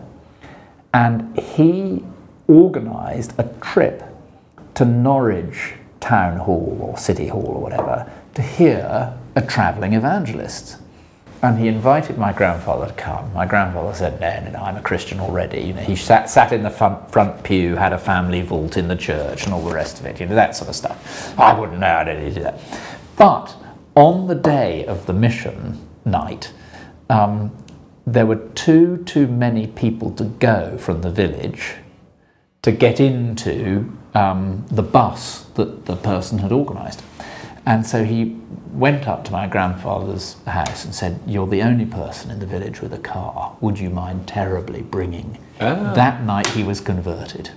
[0.92, 2.04] and he
[2.48, 4.02] organised a trip
[4.74, 10.78] to Norwich Town Hall or City Hall or whatever to hear a travelling evangelist.
[11.42, 13.32] And he invited my grandfather to come.
[13.34, 15.60] My grandfather said, no, no, no, I'm a Christian already.
[15.60, 18.88] You know, he sat, sat in the front, front pew, had a family vault in
[18.88, 21.38] the church and all the rest of it, you know, that sort of stuff.
[21.38, 22.60] I wouldn't know how to do that.
[23.16, 23.54] But
[23.94, 26.52] on the day of the mission night,
[27.10, 27.52] um,
[28.06, 31.74] there were two too many people to go from the village
[32.62, 37.02] to get into um, the bus that the person had organised.
[37.64, 38.36] And so he
[38.72, 42.80] went up to my grandfather's house and said, You're the only person in the village
[42.80, 43.56] with a car.
[43.60, 45.38] Would you mind terribly bringing?
[45.60, 45.92] Ah.
[45.94, 47.50] That night he was converted.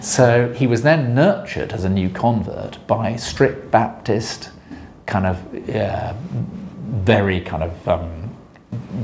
[0.00, 4.50] So he was then nurtured as a new convert by strict Baptist,
[5.06, 6.14] kind of uh,
[6.86, 8.19] very kind of um,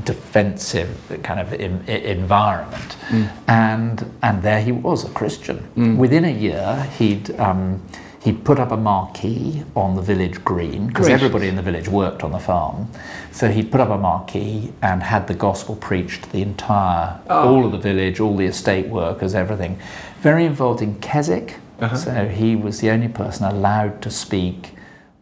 [0.03, 2.95] defensive kind of environment.
[3.09, 3.29] Mm.
[3.47, 5.59] And, and there he was, a Christian.
[5.75, 5.97] Mm.
[5.97, 7.37] Within a year, he'd.
[7.39, 7.81] Um,
[8.23, 12.25] He'd put up a marquee on the village green because everybody in the village worked
[12.25, 12.89] on the farm.
[13.31, 17.47] So he'd put up a marquee and had the gospel preached to the entire, ah.
[17.47, 19.79] all of the village, all the estate workers, everything.
[20.19, 21.55] Very involved in Keswick.
[21.79, 21.95] Uh-huh.
[21.95, 24.71] So he was the only person allowed to speak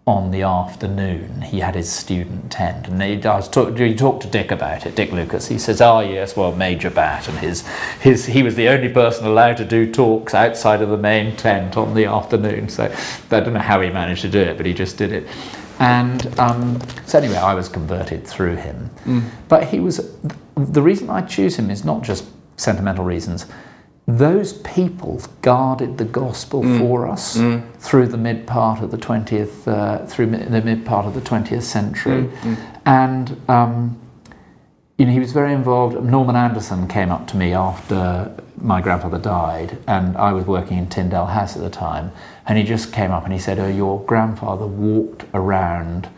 [0.08, 1.42] on the afternoon.
[1.42, 4.86] He had his student tent, and he, I was talk, he talked to Dick about
[4.86, 4.96] it.
[4.96, 5.48] Dick Lucas.
[5.48, 7.68] He says, "Oh yes, well, Major Bat, and his
[8.00, 11.76] his he was the only person allowed to do talks outside of the main tent
[11.76, 12.70] on the afternoon.
[12.70, 12.94] So
[13.32, 15.28] I don't know how he managed to do it, but he just did it."
[15.80, 18.92] And um, so anyway, I was converted through him.
[19.50, 20.16] But he was
[20.56, 22.26] the reason I choose him is not just
[22.58, 23.48] sentimental reasons.
[24.08, 27.38] Those people guarded the gospel for us
[27.80, 31.22] through the mid part of the twentieth, uh, through mi- the mid part of the
[31.22, 32.30] twentieth century,
[32.86, 33.98] and um,
[35.00, 36.00] you know he was very involved.
[36.04, 40.88] Norman Anderson came up to me after my grandfather died, and I was working in
[40.88, 42.12] Tyndale House at the time,
[42.46, 46.10] and he just came up and he said, "Oh, your grandfather walked around,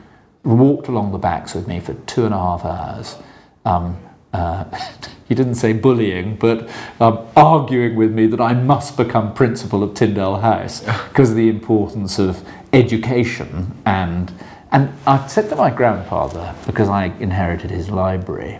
[0.44, 3.16] walked along the backs with me for two and a half hours."
[3.64, 3.98] Um,
[4.38, 4.66] uh,
[5.28, 6.70] he didn't say bullying, but
[7.00, 11.50] um, arguing with me that I must become principal of Tyndale House because of the
[11.50, 13.76] importance of education.
[13.86, 14.32] And,
[14.72, 18.60] and I said to my grandfather, because I inherited his library,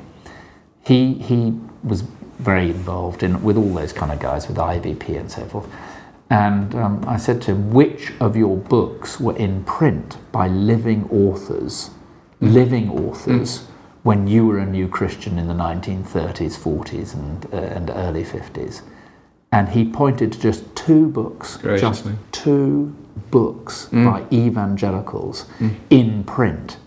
[0.84, 2.02] he, he was
[2.40, 5.68] very involved in with all those kind of guys with IVP and so forth.
[6.30, 11.10] And um, I said to him, which of your books were in print by living
[11.10, 11.92] authors,
[12.42, 13.67] living authors,
[14.08, 18.82] when you were a new Christian in the 1930s, 40s, and, uh, and early 50s?
[19.52, 22.96] And he pointed to just two books, just two
[23.32, 25.46] books by evangelicals
[25.90, 26.78] in print.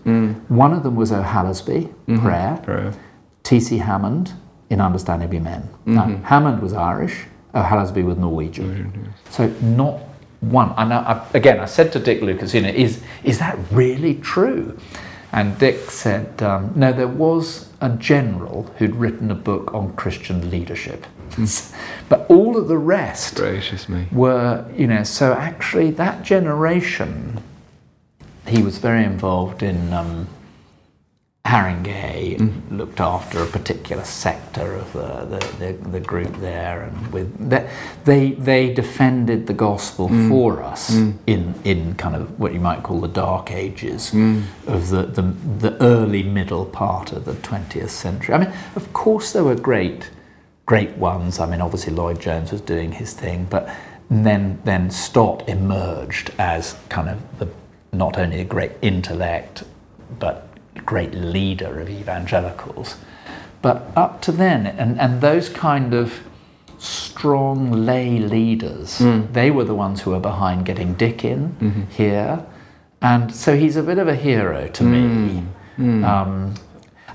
[0.47, 1.21] One of them was O.
[1.21, 2.59] Hallesby, Prayer.
[2.63, 2.93] Prayer.
[3.43, 3.77] T.C.
[3.77, 4.33] Hammond
[4.71, 5.69] in Understanding Be Men.
[5.85, 7.61] Now, Hammond was Irish, O.
[7.61, 9.13] Hallesby was Norwegian.
[9.29, 9.99] So not
[10.39, 10.73] one.
[10.77, 14.15] And I, I, again, I said to Dick Lucas, you know, is, is that really
[14.15, 14.77] true?
[15.33, 20.49] And Dick said, um, no, there was a general who'd written a book on Christian
[20.49, 21.05] leadership.
[22.09, 24.07] but all of the rest Gracious me.
[24.11, 27.41] were, you know, so actually that generation,
[28.45, 30.27] he was very involved in um,
[31.51, 32.77] Harringay, mm.
[32.77, 37.69] looked after a particular sector of the, the, the, the group there, and with that,
[38.05, 40.29] they they defended the gospel mm.
[40.29, 41.13] for us mm.
[41.27, 44.13] in in kind of what you might call the dark ages
[44.65, 45.23] of the, the
[45.59, 48.33] the early middle part of the 20th century.
[48.33, 50.09] I mean, of course, there were great
[50.65, 51.39] great ones.
[51.41, 53.69] I mean, obviously Lloyd Jones was doing his thing, but
[54.09, 57.49] then then Stott emerged as kind of the
[57.91, 59.65] not only a great intellect,
[60.17, 60.47] but
[60.85, 62.95] great leader of evangelicals.
[63.61, 66.21] But up to then, and, and those kind of
[66.79, 68.97] strong lay leaders,
[69.33, 72.43] they were the ones who were behind getting Dick in here.
[73.01, 75.43] And so he's a bit of a hero to me.
[76.05, 76.53] Um,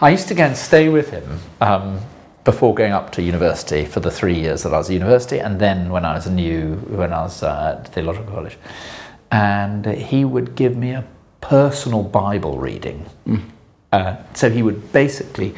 [0.01, 2.01] I used to go and stay with him um,
[2.45, 5.59] before going up to university for the three years that I was at university, and
[5.59, 8.59] then when I was a new, when I was uh, at theological college,
[9.31, 11.05] and he would give me a
[11.41, 13.07] personal Bible reading.
[13.93, 15.55] Uh, so he would basically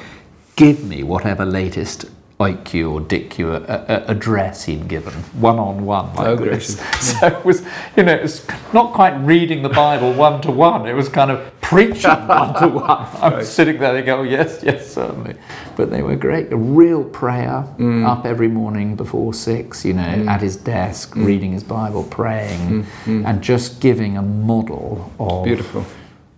[0.56, 2.06] give me whatever latest
[2.38, 6.76] IQ or DICCU a, address he'd given, one on one, like Oh, this.
[6.76, 6.80] gracious.
[7.20, 7.64] So it was,
[7.96, 10.86] you know, it was not quite reading the Bible one to one.
[10.86, 13.07] It was kind of preaching one to one.
[13.20, 15.35] I was sitting there, they go, yes, yes, certainly.
[15.76, 16.50] But they were great.
[16.52, 18.07] A real prayer, Mm.
[18.07, 20.26] up every morning before six, you know, mm.
[20.28, 21.26] at his desk, Mm.
[21.26, 23.26] reading his Bible, praying, mm, mm.
[23.26, 25.85] and just giving a model of Beautiful.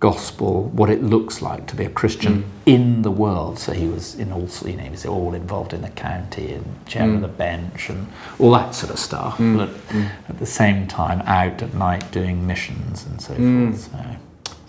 [0.00, 3.58] gospel, what it looks like to be a Christian in the world.
[3.58, 6.64] So he was in all, you know, he was all involved in the county and
[6.86, 8.06] chair of the bench and
[8.40, 9.36] all that sort of stuff.
[9.38, 9.70] But
[10.28, 13.92] at the same time, out at night doing missions and so forth.
[13.92, 14.16] So.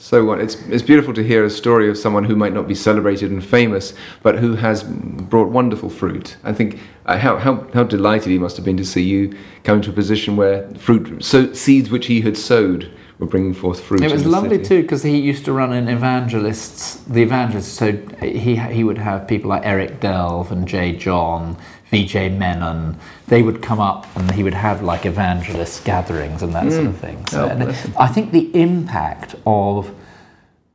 [0.02, 0.42] So what?
[0.42, 3.46] It's it's beautiful to hear a story of someone who might not be celebrated and
[3.46, 6.38] famous, but who has brought wonderful fruit.
[6.44, 9.80] I think uh, how how how delighted he must have been to see you come
[9.84, 14.02] to a position where fruit, so seeds which he had sowed, were bringing forth fruit.
[14.02, 14.66] It was lovely city.
[14.66, 17.72] too because he used to run an evangelists, the evangelists.
[17.72, 21.58] So he he would have people like Eric Delve and J.John,
[21.92, 22.30] V.J.
[22.30, 22.98] Menon.
[23.28, 26.98] They would come up and he would have like evangelist gatherings and that sort of
[26.98, 27.26] thing.
[27.28, 27.94] So Oh, bless him.
[28.00, 29.94] I think the impact of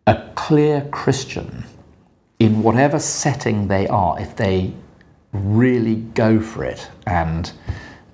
[0.06, 1.64] a clear Christian
[2.38, 4.72] in whatever setting they are, if they
[5.32, 7.50] really go for it and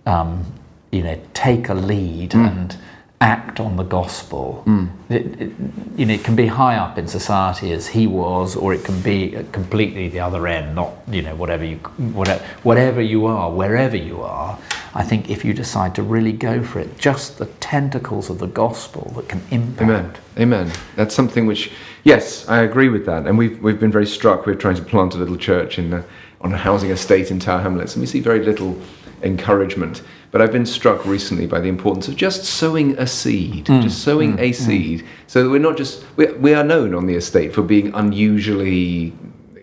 [0.07, 0.45] um,
[0.91, 2.77] you know take a lead and
[3.23, 4.91] act on the gospel, mm.
[5.09, 5.53] it, it,
[5.97, 9.01] you know it can be high up in society as he was, or it can
[9.01, 10.75] be completely the other end.
[10.75, 11.77] Not you know whatever you
[12.19, 14.59] whatever whatever you are, wherever you are.
[14.95, 18.47] I think if you decide to really go for it, just the tentacles of the
[18.47, 19.81] gospel that can impact.
[19.81, 20.13] Amen.
[20.39, 20.73] Amen.
[20.97, 21.71] That's something which,
[22.05, 23.27] yes, I agree with that.
[23.27, 24.45] And we've, we've been very struck.
[24.45, 26.05] We're trying to plant a little church in
[26.43, 28.79] on a housing estate in Tower Hamlets, and we see very little
[29.23, 30.03] encouragement.
[30.33, 33.83] But I've been struck recently by the importance of just sowing a seed, mm.
[33.83, 34.41] just sowing mm.
[34.41, 34.55] a mm.
[34.55, 37.95] seed, so that we're not just, we, we are known on the estate for being
[37.95, 39.13] unusually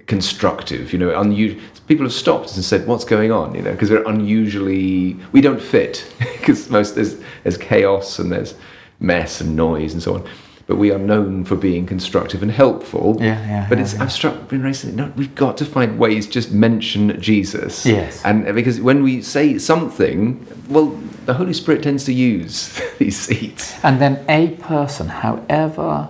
[0.05, 0.93] constructive.
[0.93, 1.59] You know, unusual.
[1.87, 5.41] People have stopped us and said, "What's going on?" You know, because we're unusually, we
[5.41, 8.53] don't fit because most there's there's chaos and there's
[8.99, 10.29] mess and noise and so on.
[10.69, 13.17] But we are known for being constructive and helpful.
[13.19, 14.03] Yeah, yeah, But yeah, it's yeah.
[14.03, 14.95] I've struck been recently.
[14.95, 16.27] No, we've got to find ways.
[16.27, 17.87] Just mention Jesus.
[17.87, 18.23] Yes.
[18.23, 20.89] And because when we say something, well,
[21.25, 23.79] the Holy Spirit tends to use these seeds.
[23.81, 26.07] And then a person, however,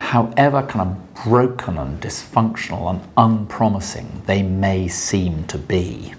[0.00, 6.14] however kind of broken and dysfunctional and unpromising they may seem to be,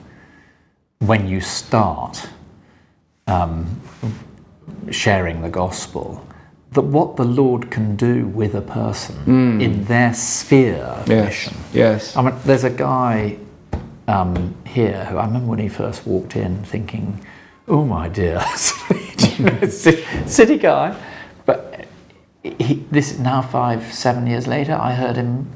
[1.00, 2.30] when you start
[3.26, 3.82] um,
[4.92, 6.24] sharing the gospel,
[6.72, 9.62] that what the Lord can do with a person mm.
[9.62, 11.56] in their sphere of mission.
[11.74, 12.16] Yes.
[12.16, 13.38] I mean, there's a guy
[14.08, 17.26] um, here who I remember when he first walked in thinking,
[17.68, 18.42] oh my dear,
[19.70, 20.96] city guy.
[21.46, 21.88] But
[22.44, 25.52] he, this is now five, seven years later, I heard him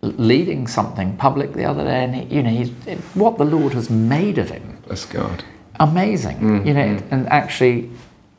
[0.00, 2.70] leading something public the other day, and he, you know, he's,
[3.14, 5.44] what the Lord has made of him Bless God.
[5.80, 6.38] amazing.
[6.38, 7.02] Mm, you know, mm.
[7.10, 7.90] and actually,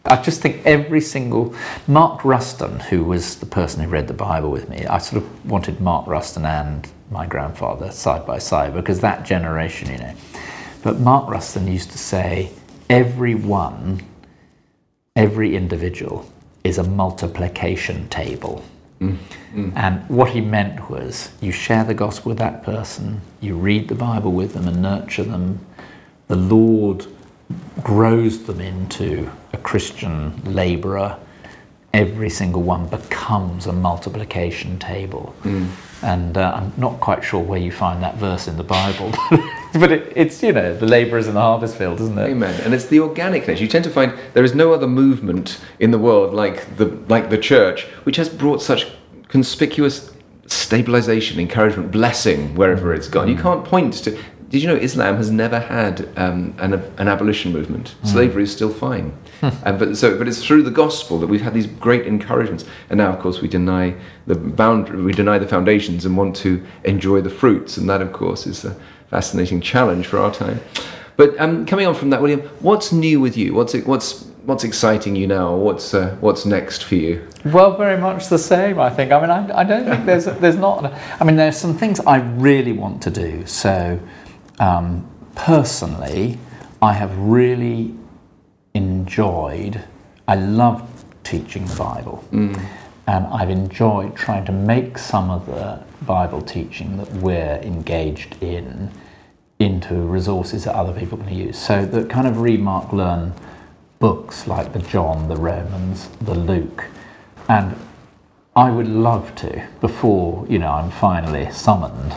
[0.09, 1.53] I just think every single
[1.87, 5.49] Mark Ruston, who was the person who read the Bible with me, I sort of
[5.49, 10.13] wanted Mark Ruston and my grandfather side by side because that generation, you know.
[10.81, 12.51] But Mark Ruston used to say,
[12.89, 14.01] every one,
[15.15, 16.27] every individual
[16.63, 18.63] is a multiplication table.
[18.99, 19.17] Mm,
[19.53, 19.73] mm.
[19.75, 23.95] And what he meant was you share the gospel with that person, you read the
[23.95, 25.65] Bible with them and nurture them.
[26.27, 27.05] The Lord
[27.83, 31.17] grows them into a Christian laborer.
[31.93, 35.35] Every single one becomes a multiplication table.
[36.01, 39.11] And uh, I'm not quite sure where you find that verse in the Bible,
[39.73, 42.29] but it, it's, you know, the labourers in the harvest field, isn't it?
[42.29, 42.61] Amen.
[42.61, 43.59] And it's the organicness.
[43.59, 47.29] You tend to find there is no other movement in the world like the like
[47.29, 48.87] the church, which has brought such
[49.27, 50.13] conspicuous
[50.45, 53.27] stabilization, encouragement, blessing wherever it's gone.
[53.27, 54.17] You can't point to.
[54.49, 57.95] Did you know Islam has never had um, an, an abolition movement?
[58.03, 61.53] Slavery is still fine, and but so but it's through the gospel that we've had
[61.53, 62.65] these great encouragements.
[62.89, 63.93] And now, of course, we deny
[64.25, 67.77] the boundary, we deny the foundations, and want to enjoy the fruits.
[67.77, 68.75] And that, of course, is a
[69.11, 70.59] fascinating challenge for our time.
[71.15, 73.53] But um, coming on from that, William, what's new with you?
[73.53, 75.55] What's what's what's exciting you now?
[75.55, 77.27] What's uh, what's next for you?
[77.45, 79.11] Well, very much the same, I think.
[79.11, 80.91] I mean, I, I don't think there's there's not.
[81.19, 83.45] I mean, there's some things I really want to do.
[83.45, 83.99] So,
[84.59, 86.37] um, personally,
[86.81, 87.95] I have really
[88.73, 89.83] enjoyed.
[90.27, 92.23] I love teaching the Bible,
[93.07, 98.91] and I've enjoyed trying to make some of the Bible teaching that we're engaged in
[99.59, 101.57] into resources that other people can use.
[101.57, 103.33] So the kind of read, mark, learn
[103.99, 106.85] books like the John, the Romans, the Luke,
[107.49, 107.75] and
[108.55, 112.13] I would love to, before you know I'm finally summoned,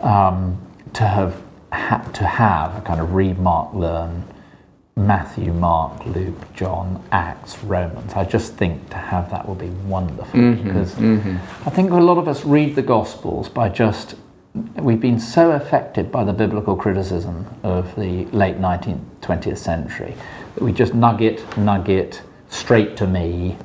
[0.00, 0.58] um,
[0.94, 1.42] to have
[1.72, 4.24] ha- to have a kind of read, mark, learn
[4.98, 8.14] Matthew, Mark, Luke, John, Acts, Romans.
[8.14, 11.36] I just think to have that would be wonderful mm-hmm, because mm-hmm.
[11.66, 14.16] I think a lot of us read the Gospels by just
[14.74, 20.14] we've been so affected by the biblical criticism of the late 19th, 20th century
[20.54, 23.56] that we just nugget, nugget straight to me,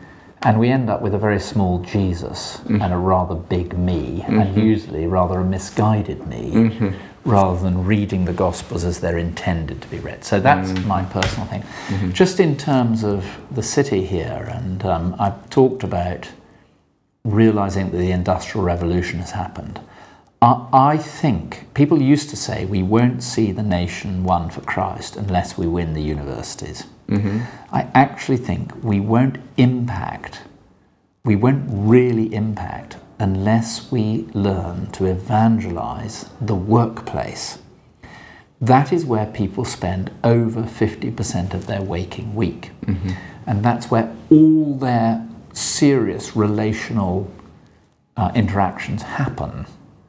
[0.44, 2.84] and we end up with a very small Jesus mm.
[2.84, 4.60] and a rather big me, and mm-hmm.
[4.60, 6.52] usually rather a misguided me,
[7.26, 10.24] rather than reading the Gospels as they're intended to be read.
[10.24, 10.86] So that's mm.
[10.86, 11.62] my personal thing.
[11.62, 12.12] Mm-hmm.
[12.12, 16.30] Just in terms of the city here, and um, I've talked about
[17.24, 19.80] realizing that the Industrial Revolution has happened.
[20.42, 25.16] I, I think people used to say we won't see the nation won for Christ
[25.16, 26.86] unless we win the universities.
[27.08, 27.40] Mm-hmm.
[27.74, 30.42] I actually think we won't impact,
[31.24, 37.58] we won't really impact unless we learn to evangelize the workplace.
[38.60, 42.72] That is where people spend over 50% of their waking week.
[42.86, 43.12] Mm-hmm.
[43.48, 47.32] And that's where all their serious relational
[48.18, 49.68] uh, interactions happen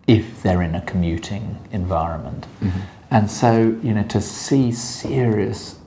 [0.08, 2.48] if they're in a commuting environment.
[2.60, 2.80] Mm-hmm.
[3.12, 5.78] And so, you know, to see serious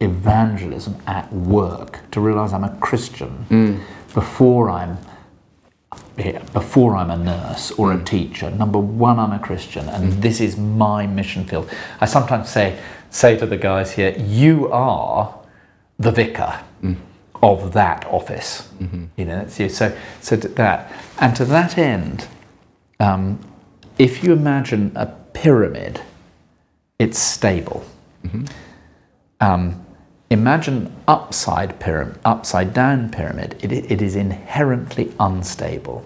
[0.00, 3.80] evangelism at work, to realize I'm a Christian mm.
[4.12, 4.98] before I'm
[6.52, 8.50] before I'm a nurse or a teacher.
[8.50, 11.70] Number one, I'm a Christian, and this is my mission field.
[12.00, 12.78] I sometimes say
[13.10, 15.34] say to the guys here, "You are
[15.98, 16.60] the vicar
[17.42, 18.68] of that office."
[19.16, 19.68] You know, it's you.
[19.68, 22.26] So so that, and to that end,
[23.00, 23.38] um,
[23.98, 26.00] if you imagine a pyramid,
[26.98, 27.84] it's stable.
[29.40, 29.84] Um,
[30.32, 33.56] imagine upside pyramid, upside down pyramid.
[33.62, 36.04] It, it is inherently unstable.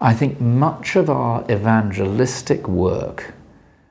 [0.00, 3.32] I think much of our evangelistic work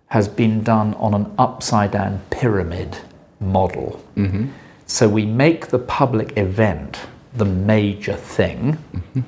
[0.07, 2.97] has been done on an upside down pyramid
[3.39, 4.03] model.
[4.15, 4.47] Mm-hmm.
[4.85, 6.99] So we make the public event
[7.33, 9.21] the major thing mm-hmm.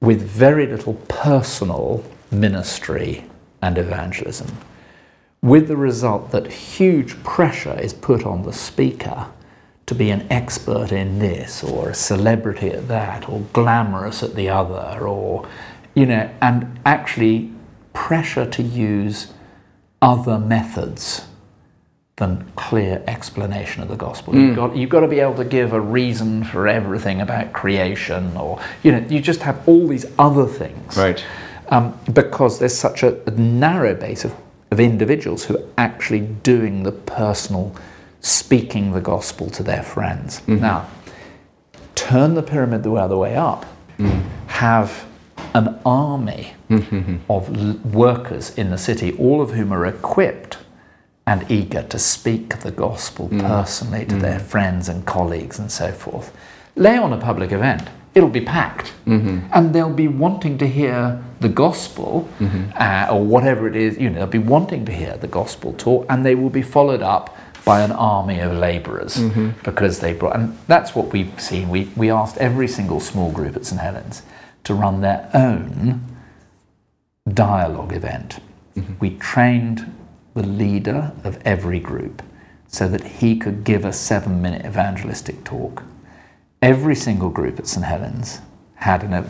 [0.00, 3.24] with very little personal ministry
[3.62, 4.56] and evangelism
[5.42, 9.26] with the result that huge pressure is put on the speaker
[9.86, 14.48] to be an expert in this or a celebrity at that or glamorous at the
[14.48, 15.48] other or
[15.94, 17.50] you know and actually
[17.92, 19.32] pressure to use
[20.02, 21.26] other methods
[22.16, 24.34] than clear explanation of the gospel.
[24.34, 28.36] You've got you've got to be able to give a reason for everything about creation
[28.36, 31.24] or you know you just have all these other things Right.
[31.70, 34.34] um, because there's such a, a narrow base of,
[34.70, 37.74] of individuals who are actually doing the personal
[38.20, 40.40] speaking the gospel to their friends.
[40.40, 40.60] Mm-hmm.
[40.60, 40.88] Now,
[41.94, 43.66] turn the pyramid the other way up,
[43.98, 44.22] mm.
[44.46, 45.06] have
[45.54, 47.16] an army mm-hmm.
[47.28, 50.58] of l- workers in the city, all of whom are equipped
[51.26, 53.40] and eager to speak the gospel mm.
[53.40, 54.20] personally to mm.
[54.20, 56.34] their friends and colleagues and so forth.
[56.76, 59.46] Lay on a public event, it'll be packed, mm-hmm.
[59.52, 62.70] and they'll be wanting to hear the gospel mm-hmm.
[62.76, 66.06] uh, or whatever it is, you know, they'll be wanting to hear the gospel taught,
[66.08, 69.50] and they will be followed up by an army of labourers mm-hmm.
[69.62, 71.68] because they brought, and that's what we've seen.
[71.68, 74.22] We, we asked every single small group at St Helen's
[74.64, 76.04] to run their own
[77.32, 78.40] dialogue event.
[78.98, 79.92] We trained
[80.34, 82.22] the leader of every group
[82.66, 85.82] so that he could give a seven minute evangelistic talk.
[86.62, 88.40] Every single group at St Helen's
[88.74, 89.24] had, in, a,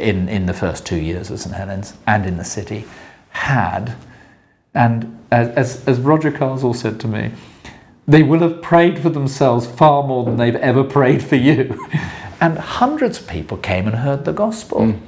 [0.00, 2.84] in, in the first two years of St Helen's and in the city,
[3.30, 3.94] had,
[4.74, 7.32] and as, as, as Roger Carswell said to me,
[8.06, 11.88] they will have prayed for themselves far more than they've ever prayed for you.
[12.40, 14.80] and hundreds of people came and heard the gospel.
[14.80, 15.00] Mm.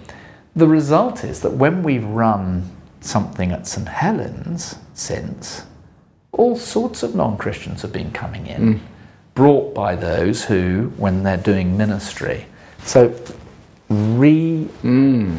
[0.55, 2.71] The result is that when we've run
[3.01, 5.65] something at St Helen's since,
[6.33, 8.81] all sorts of non Christians have been coming in, mm.
[9.35, 12.47] Brought by those who, when they're doing ministry.
[12.85, 13.15] So,
[13.89, 14.65] re.
[14.65, 15.39] Hmm.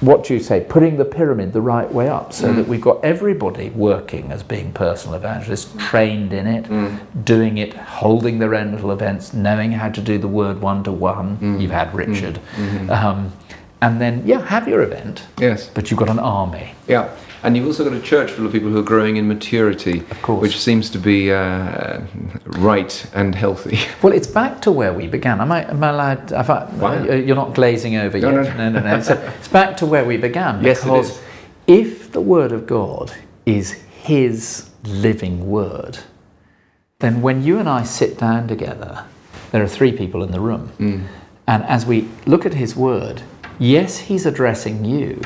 [0.00, 0.64] What do you say?
[0.66, 2.56] Putting the pyramid the right way up so hmm.
[2.56, 5.78] that we've got everybody working as being personal evangelists, hmm.
[5.78, 10.28] trained in it, doing it, holding their own little events, knowing how to do the
[10.28, 11.60] word one to one.
[11.60, 12.40] You've had Richard.
[12.90, 13.32] Um,
[13.82, 15.68] and then, yeah, have your event, Yes.
[15.72, 16.74] but you've got an army.
[16.86, 17.08] Yeah.
[17.42, 20.58] And you've also got a church full of people who are growing in maturity, which
[20.58, 22.00] seems to be uh,
[22.58, 23.78] right and healthy.
[24.02, 25.40] Well, it's back to where we began.
[25.40, 26.32] Am I, am I allowed?
[26.32, 26.42] I,
[26.76, 27.02] Wow.
[27.04, 28.56] You're not glazing over No, yet.
[28.56, 28.96] no, no, no.
[28.96, 29.00] no.
[29.02, 30.62] So it's back to where we began.
[30.64, 31.22] Yes, because is.
[31.66, 33.12] if the Word of God
[33.46, 35.98] is His living Word,
[37.00, 39.04] then when you and I sit down together,
[39.52, 40.72] there are three people in the room.
[40.78, 41.06] Mm.
[41.46, 43.22] And as we look at His Word,
[43.58, 45.20] yes, He's addressing you,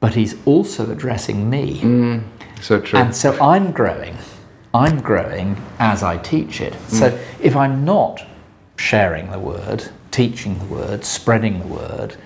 [0.00, 1.80] but He's also addressing me.
[1.80, 2.24] Mm.
[2.60, 2.98] So true.
[2.98, 4.16] And so I'm growing.
[4.72, 6.74] I'm growing as I teach it.
[6.88, 8.24] So if I'm not
[8.76, 12.16] sharing the word, teaching the word, spreading the word,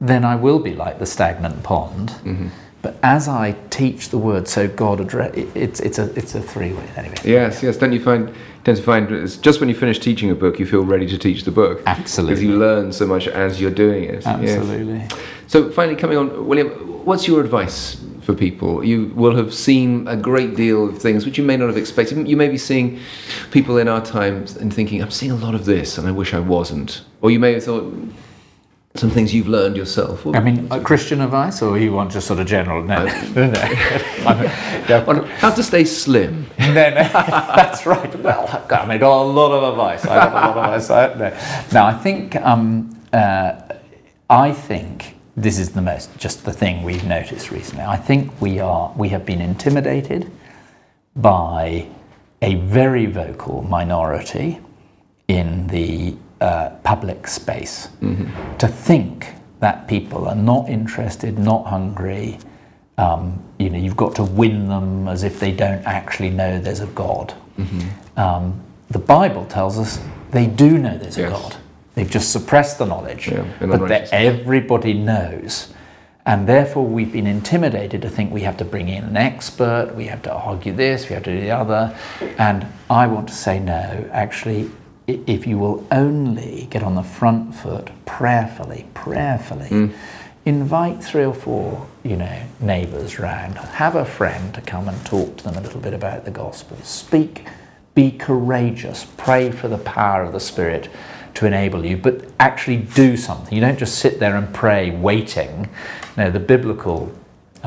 [0.00, 2.50] then I will be like the stagnant pond.
[2.88, 6.72] But as I teach the word, so God address it's it's a it's a three
[6.72, 7.16] way anyway.
[7.22, 7.76] Yes, yes.
[7.76, 8.32] Don't you find
[8.64, 11.18] tend to find it's just when you finish teaching a book, you feel ready to
[11.18, 11.82] teach the book.
[11.84, 12.36] Absolutely.
[12.36, 14.24] Because you learn so much as you're doing it.
[14.24, 14.26] Yes.
[14.26, 15.02] Absolutely.
[15.48, 16.68] So finally, coming on, William,
[17.04, 18.82] what's your advice for people?
[18.82, 22.26] You will have seen a great deal of things which you may not have expected.
[22.26, 23.00] You may be seeing
[23.50, 26.32] people in our times and thinking, "I'm seeing a lot of this, and I wish
[26.32, 27.84] I wasn't." Or you may have thought
[28.98, 30.26] some things you've learned yourself.
[30.26, 32.82] I mean, uh, Christian advice, or you want just sort of general?
[32.82, 33.60] No, no, no.
[33.60, 36.46] I'm- no, on how to stay slim.
[36.58, 38.14] no, no, that's right.
[38.20, 40.04] Well, I've got, I mean, got a lot of advice.
[40.04, 40.90] I have a lot of advice.
[40.90, 41.36] I, no.
[41.72, 43.60] no, I think, um, uh,
[44.30, 47.84] I think this is the most, just the thing we've noticed recently.
[47.84, 50.30] I think we are, we have been intimidated
[51.14, 51.86] by
[52.42, 54.60] a very vocal minority
[55.28, 57.88] in the uh, public space
[58.58, 59.28] to think
[59.60, 62.38] that people are not interested, not hungry.
[62.96, 66.80] Um, you know, you've got to win them as if they don't actually know there's
[66.80, 67.34] a God.
[68.16, 68.60] Um,
[68.90, 71.56] the Bible tells us they do know there's a God.
[71.94, 75.72] They've just suppressed the knowledge, Yeah, but that everybody knows.
[76.24, 80.04] And therefore, we've been intimidated to think we have to bring in an expert, we
[80.06, 81.98] have to argue this, we have to do the other.
[82.36, 84.08] And I want to say no.
[84.12, 84.70] Actually,
[85.08, 89.88] if you will only get on the front foot prayerfully, prayerfully, hmm.
[90.44, 95.38] invite three or four, you know, neighbours round, have a friend to come and talk
[95.38, 97.46] to them a little bit about the gospel, speak,
[97.94, 100.88] be courageous, pray for the power of the Spirit
[101.34, 103.54] to enable you, but actually do something.
[103.54, 105.68] You don't just sit there and pray waiting.
[106.16, 107.12] No, the biblical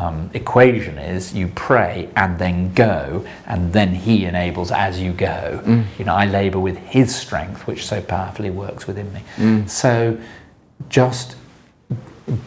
[0.01, 5.61] um, equation is you pray and then go, and then He enables as you go.
[5.63, 5.85] Mm.
[5.99, 9.21] You know, I labour with His strength, which so powerfully works within me.
[9.37, 9.69] Mm.
[9.69, 10.19] So
[10.89, 11.35] just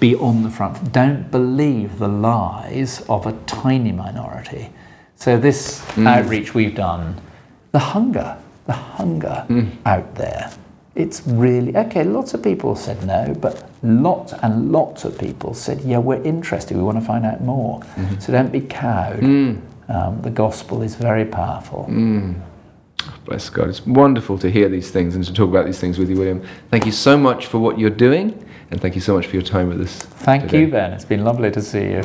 [0.01, 0.93] be on the front.
[0.93, 4.71] Don't believe the lies of a tiny minority.
[5.15, 6.09] So this mm.
[6.09, 7.21] outreach we've done,
[7.71, 8.37] the hunger,
[8.67, 9.47] the hunger
[9.87, 10.51] out there.
[10.95, 12.05] It's really okay.
[12.05, 16.77] Lots of people said no, but lots and lots of people said, "Yeah, we're interested.
[16.77, 18.21] We want to find out more." Mm-hmm.
[18.21, 19.21] So don't be cowed.
[19.21, 19.61] Mm.
[19.89, 21.87] Um, the gospel is very powerful.
[21.91, 22.41] Mm.
[23.25, 23.69] Bless God.
[23.69, 26.43] It's wonderful to hear these things and to talk about these things with you, William.
[26.71, 29.45] Thank you so much for what you're doing, and thank you so much for your
[29.45, 29.97] time with us.
[29.97, 30.61] Thank today.
[30.61, 30.93] you, Ben.
[30.93, 32.03] It's been lovely to see you.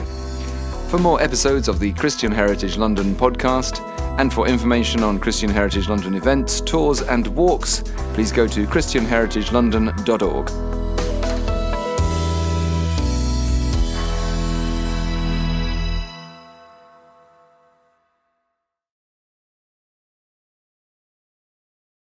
[0.90, 5.88] For more episodes of the Christian Heritage London podcast, and for information on Christian Heritage
[5.88, 10.79] London events, tours, and walks, please go to christianheritagelondon.org.